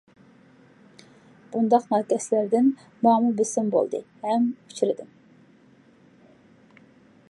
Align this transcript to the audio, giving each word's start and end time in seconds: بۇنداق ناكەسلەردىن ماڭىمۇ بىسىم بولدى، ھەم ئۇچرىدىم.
بۇنداق 1.51 1.85
ناكەسلەردىن 1.91 2.71
ماڭىمۇ 3.09 3.37
بىسىم 3.43 3.71
بولدى، 3.77 4.03
ھەم 4.25 4.49
ئۇچرىدىم. 4.57 5.15